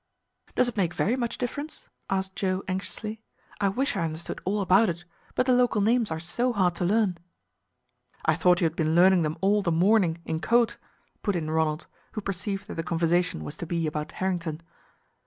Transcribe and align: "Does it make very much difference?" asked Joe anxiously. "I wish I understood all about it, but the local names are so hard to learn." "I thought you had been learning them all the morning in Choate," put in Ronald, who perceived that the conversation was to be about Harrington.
"Does 0.55 0.67
it 0.67 0.77
make 0.77 0.95
very 0.95 1.15
much 1.15 1.37
difference?" 1.37 1.87
asked 2.09 2.35
Joe 2.35 2.63
anxiously. 2.67 3.21
"I 3.59 3.69
wish 3.69 3.95
I 3.95 4.03
understood 4.05 4.41
all 4.45 4.61
about 4.61 4.89
it, 4.89 5.05
but 5.35 5.45
the 5.45 5.53
local 5.53 5.79
names 5.79 6.09
are 6.09 6.19
so 6.19 6.51
hard 6.53 6.73
to 6.77 6.85
learn." 6.85 7.19
"I 8.25 8.33
thought 8.33 8.61
you 8.61 8.65
had 8.65 8.75
been 8.75 8.95
learning 8.95 9.21
them 9.21 9.37
all 9.41 9.61
the 9.61 9.71
morning 9.71 10.17
in 10.25 10.41
Choate," 10.41 10.77
put 11.21 11.35
in 11.35 11.51
Ronald, 11.51 11.85
who 12.13 12.21
perceived 12.21 12.67
that 12.67 12.77
the 12.77 12.83
conversation 12.83 13.43
was 13.43 13.55
to 13.57 13.67
be 13.67 13.85
about 13.85 14.13
Harrington. 14.13 14.63